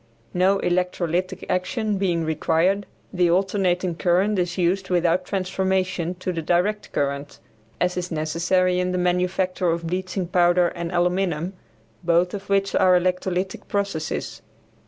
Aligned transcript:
No 0.33 0.57
electrolytic 0.57 1.45
action 1.47 1.99
being 1.99 2.25
required, 2.25 2.87
the 3.13 3.29
alternating 3.29 3.93
current 3.93 4.39
is 4.39 4.57
used 4.57 4.89
without 4.89 5.25
transformation 5.25 6.15
to 6.15 6.33
the 6.33 6.41
direct 6.41 6.91
current, 6.91 7.37
as 7.79 7.95
is 7.97 8.09
necessary 8.09 8.79
in 8.79 8.93
the 8.93 8.97
manufacture 8.97 9.69
of 9.69 9.85
bleaching 9.85 10.25
powder 10.27 10.69
and 10.69 10.91
aluminum, 10.91 11.53
both 12.03 12.33
of 12.33 12.49
which 12.49 12.73
are 12.73 12.99
electrolytic 12.99 13.67
processes. 13.67 14.41